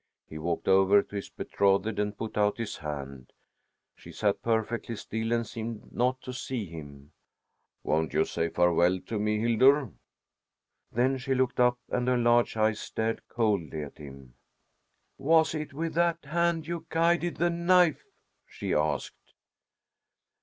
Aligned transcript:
He 0.25 0.39
walked 0.39 0.67
over 0.67 1.03
to 1.03 1.15
his 1.15 1.29
betrothed 1.29 1.99
and 1.99 2.17
put 2.17 2.35
out 2.35 2.57
his 2.57 2.77
hand. 2.77 3.31
She 3.95 4.11
sat 4.11 4.41
perfectly 4.41 4.95
still 4.95 5.31
and 5.31 5.45
seemed 5.45 5.91
not 5.93 6.19
to 6.23 6.33
see 6.33 6.65
him. 6.65 7.11
"Won't 7.83 8.11
you 8.11 8.25
say 8.25 8.49
farewell 8.49 8.99
to 9.01 9.19
me, 9.19 9.37
Hildur?" 9.37 9.91
Then 10.91 11.19
she 11.19 11.35
looked 11.35 11.59
up, 11.59 11.77
and 11.87 12.07
her 12.07 12.17
large 12.17 12.57
eyes 12.57 12.79
stared 12.79 13.27
coldly 13.29 13.83
at 13.83 13.99
him. 13.99 14.33
"Was 15.19 15.53
it 15.53 15.71
with 15.71 15.93
that 15.93 16.25
hand 16.25 16.65
you 16.65 16.87
guided 16.89 17.37
the 17.37 17.51
knife?" 17.51 18.03
she 18.47 18.73
asked. 18.73 19.33